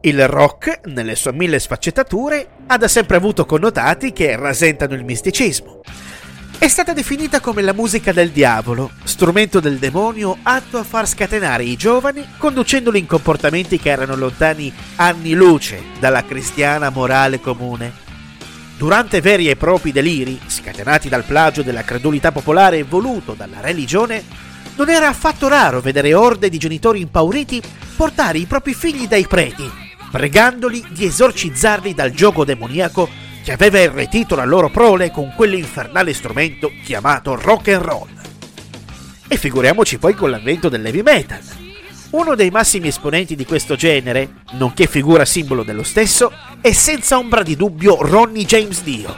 Il 0.00 0.28
rock, 0.28 0.82
nelle 0.84 1.16
sue 1.16 1.32
mille 1.32 1.58
sfaccettature, 1.58 2.46
ha 2.68 2.76
da 2.76 2.86
sempre 2.86 3.16
avuto 3.16 3.44
connotati 3.44 4.12
che 4.12 4.36
rasentano 4.36 4.94
il 4.94 5.04
misticismo. 5.04 5.80
È 6.56 6.68
stata 6.68 6.92
definita 6.92 7.40
come 7.40 7.62
la 7.62 7.72
musica 7.72 8.12
del 8.12 8.30
diavolo, 8.30 8.92
strumento 9.02 9.58
del 9.58 9.78
demonio 9.78 10.38
atto 10.44 10.78
a 10.78 10.84
far 10.84 11.08
scatenare 11.08 11.64
i 11.64 11.76
giovani, 11.76 12.24
conducendoli 12.36 13.00
in 13.00 13.06
comportamenti 13.06 13.78
che 13.78 13.90
erano 13.90 14.14
lontani 14.14 14.72
anni 14.96 15.34
luce 15.34 15.82
dalla 15.98 16.24
cristiana 16.24 16.90
morale 16.90 17.40
comune. 17.40 17.92
Durante 18.76 19.20
veri 19.20 19.48
e 19.48 19.56
propri 19.56 19.90
deliri, 19.90 20.38
scatenati 20.46 21.08
dal 21.08 21.24
plagio 21.24 21.62
della 21.62 21.82
credulità 21.82 22.30
popolare 22.30 22.84
voluto 22.84 23.34
dalla 23.34 23.60
religione, 23.60 24.22
non 24.76 24.90
era 24.90 25.08
affatto 25.08 25.48
raro 25.48 25.80
vedere 25.80 26.14
orde 26.14 26.48
di 26.48 26.58
genitori 26.58 27.00
impauriti 27.00 27.60
portare 27.96 28.38
i 28.38 28.46
propri 28.46 28.74
figli 28.74 29.08
dai 29.08 29.26
preti, 29.26 29.86
pregandoli 30.10 30.84
di 30.90 31.04
esorcizzarli 31.04 31.94
dal 31.94 32.10
gioco 32.10 32.44
demoniaco 32.44 33.08
che 33.42 33.52
aveva 33.52 33.78
irretito 33.80 34.34
la 34.34 34.44
loro 34.44 34.68
prole 34.68 35.10
con 35.10 35.32
quell'infernale 35.34 36.12
strumento 36.12 36.72
chiamato 36.84 37.34
rock 37.34 37.68
and 37.68 37.82
roll. 37.82 38.08
E 39.26 39.36
figuriamoci 39.36 39.98
poi 39.98 40.14
con 40.14 40.30
l'avvento 40.30 40.68
dell'heavy 40.68 41.02
metal. 41.02 41.40
Uno 42.10 42.34
dei 42.34 42.50
massimi 42.50 42.88
esponenti 42.88 43.36
di 43.36 43.44
questo 43.44 43.74
genere, 43.74 44.36
nonché 44.52 44.86
figura 44.86 45.26
simbolo 45.26 45.62
dello 45.62 45.82
stesso, 45.82 46.32
è 46.60 46.72
senza 46.72 47.18
ombra 47.18 47.42
di 47.42 47.54
dubbio 47.54 47.98
Ronnie 48.00 48.46
James 48.46 48.82
Dio. 48.82 49.14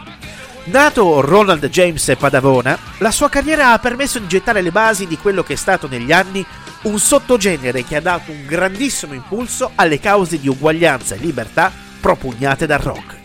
Nato 0.65 1.21
Ronald 1.21 1.67
James 1.69 2.15
Padavona, 2.19 2.79
la 2.99 3.11
sua 3.11 3.29
carriera 3.29 3.73
ha 3.73 3.79
permesso 3.79 4.19
di 4.19 4.27
gettare 4.27 4.61
le 4.61 4.71
basi 4.71 5.07
di 5.07 5.17
quello 5.17 5.43
che 5.43 5.55
è 5.55 5.57
stato 5.57 5.89
negli 5.89 6.13
anni 6.13 6.45
un 6.83 6.99
sottogenere 6.99 7.85
che 7.85 7.97
ha 7.97 8.01
dato 8.01 8.31
un 8.31 8.47
grandissimo 8.47 9.13
impulso 9.13 9.73
alle 9.75 10.01
cause 10.01 10.41
di 10.41 10.49
uguaglianza 10.49 11.15
e 11.15 11.19
libertà 11.19 11.71
propugnate 12.01 12.67
dal 12.67 12.79
rock. 12.79 13.19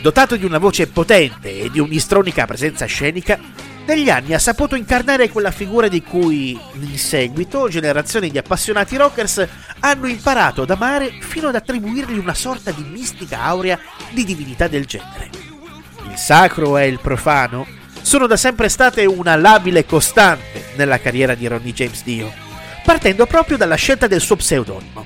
Dotato 0.00 0.36
di 0.36 0.44
una 0.44 0.58
voce 0.58 0.86
potente 0.86 1.60
e 1.60 1.70
di 1.70 1.80
un'istronica 1.80 2.46
presenza 2.46 2.86
scenica, 2.86 3.38
negli 3.84 4.10
anni 4.10 4.34
ha 4.34 4.38
saputo 4.38 4.76
incarnare 4.76 5.30
quella 5.30 5.50
figura 5.50 5.88
di 5.88 6.02
cui, 6.02 6.58
in 6.74 6.98
seguito, 6.98 7.68
generazioni 7.68 8.30
di 8.30 8.38
appassionati 8.38 8.96
rockers 8.96 9.46
hanno 9.80 10.06
imparato 10.06 10.62
ad 10.62 10.70
amare 10.70 11.10
fino 11.20 11.48
ad 11.48 11.54
attribuirgli 11.54 12.18
una 12.18 12.34
sorta 12.34 12.70
di 12.70 12.82
mistica 12.82 13.42
aurea 13.42 13.78
di 14.10 14.24
divinità 14.24 14.68
del 14.68 14.84
genere. 14.84 15.30
Il 16.10 16.16
sacro 16.16 16.76
e 16.76 16.86
il 16.86 17.00
profano 17.00 17.66
sono 18.08 18.26
da 18.26 18.38
sempre 18.38 18.70
state 18.70 19.04
una 19.04 19.36
labile 19.36 19.84
costante 19.84 20.68
nella 20.76 20.98
carriera 20.98 21.34
di 21.34 21.46
Ronnie 21.46 21.74
James 21.74 22.02
Dio, 22.02 22.32
partendo 22.82 23.26
proprio 23.26 23.58
dalla 23.58 23.74
scelta 23.74 24.06
del 24.06 24.22
suo 24.22 24.36
pseudonimo. 24.36 25.04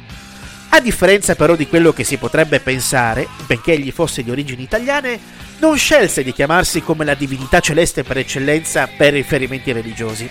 A 0.69 0.78
differenza 0.78 1.34
però 1.34 1.56
di 1.56 1.67
quello 1.67 1.92
che 1.92 2.05
si 2.05 2.17
potrebbe 2.17 2.61
pensare, 2.61 3.27
benché 3.45 3.73
egli 3.73 3.91
fosse 3.91 4.23
di 4.23 4.30
origini 4.30 4.62
italiane, 4.62 5.19
non 5.58 5.77
scelse 5.77 6.23
di 6.23 6.33
chiamarsi 6.33 6.80
come 6.80 7.05
la 7.05 7.14
divinità 7.14 7.58
celeste 7.58 8.05
per 8.05 8.19
eccellenza 8.19 8.89
per 8.97 9.14
riferimenti 9.14 9.73
religiosi. 9.73 10.30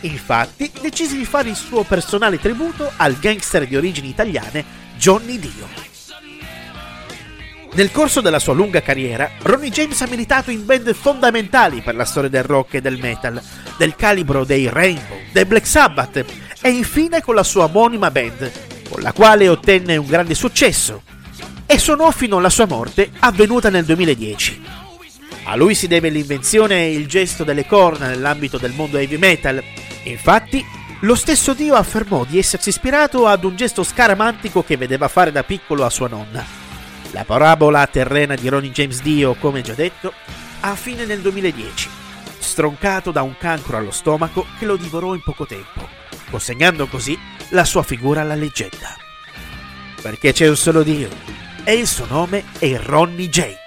Infatti, 0.00 0.72
decise 0.80 1.16
di 1.16 1.24
fare 1.24 1.50
il 1.50 1.56
suo 1.56 1.84
personale 1.84 2.40
tributo 2.40 2.90
al 2.96 3.16
gangster 3.16 3.64
di 3.64 3.76
origini 3.76 4.08
italiane 4.08 4.64
Johnny 4.96 5.38
Dio. 5.38 5.91
Nel 7.74 7.90
corso 7.90 8.20
della 8.20 8.38
sua 8.38 8.52
lunga 8.52 8.82
carriera, 8.82 9.30
Ronnie 9.40 9.70
James 9.70 9.98
ha 10.02 10.06
militato 10.06 10.50
in 10.50 10.66
band 10.66 10.92
fondamentali 10.92 11.80
per 11.80 11.94
la 11.94 12.04
storia 12.04 12.28
del 12.28 12.42
rock 12.42 12.74
e 12.74 12.80
del 12.82 12.98
metal, 12.98 13.40
del 13.78 13.96
calibro 13.96 14.44
dei 14.44 14.68
Rainbow, 14.68 15.16
dei 15.32 15.46
Black 15.46 15.66
Sabbath 15.66 16.22
e 16.60 16.68
infine 16.68 17.22
con 17.22 17.34
la 17.34 17.42
sua 17.42 17.64
omonima 17.64 18.10
band, 18.10 18.52
con 18.90 19.00
la 19.00 19.12
quale 19.12 19.48
ottenne 19.48 19.96
un 19.96 20.06
grande 20.06 20.34
successo 20.34 21.02
e 21.64 21.78
suonò 21.78 22.10
fino 22.10 22.36
alla 22.36 22.50
sua 22.50 22.66
morte 22.66 23.10
avvenuta 23.20 23.70
nel 23.70 23.86
2010. 23.86 24.62
A 25.44 25.56
lui 25.56 25.74
si 25.74 25.88
deve 25.88 26.10
l'invenzione 26.10 26.84
e 26.84 26.92
il 26.92 27.06
gesto 27.06 27.42
delle 27.42 27.64
corna 27.64 28.08
nell'ambito 28.08 28.58
del 28.58 28.72
mondo 28.72 28.98
heavy 28.98 29.16
metal. 29.16 29.62
Infatti, 30.02 30.62
lo 31.00 31.14
stesso 31.14 31.54
Dio 31.54 31.74
affermò 31.74 32.26
di 32.26 32.38
essersi 32.38 32.68
ispirato 32.68 33.26
ad 33.26 33.44
un 33.44 33.56
gesto 33.56 33.82
scaramantico 33.82 34.62
che 34.62 34.76
vedeva 34.76 35.08
fare 35.08 35.32
da 35.32 35.42
piccolo 35.42 35.86
a 35.86 35.90
sua 35.90 36.08
nonna. 36.08 36.61
La 37.12 37.24
parabola 37.24 37.86
terrena 37.86 38.34
di 38.34 38.48
Ronnie 38.48 38.70
James 38.70 39.02
Dio, 39.02 39.34
come 39.34 39.60
già 39.60 39.74
detto, 39.74 40.14
ha 40.60 40.74
fine 40.74 41.04
nel 41.04 41.20
2010, 41.20 41.90
stroncato 42.38 43.10
da 43.10 43.20
un 43.20 43.36
cancro 43.36 43.76
allo 43.76 43.90
stomaco 43.90 44.46
che 44.58 44.64
lo 44.64 44.76
divorò 44.76 45.14
in 45.14 45.22
poco 45.22 45.44
tempo, 45.44 45.86
consegnando 46.30 46.86
così 46.86 47.18
la 47.50 47.66
sua 47.66 47.82
figura 47.82 48.22
alla 48.22 48.34
leggenda. 48.34 48.96
Perché 50.00 50.32
c'è 50.32 50.48
un 50.48 50.56
solo 50.56 50.82
Dio 50.82 51.10
e 51.64 51.74
il 51.74 51.86
suo 51.86 52.06
nome 52.06 52.44
è 52.58 52.74
Ronnie 52.78 53.28
James. 53.28 53.61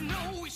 No, 0.00 0.46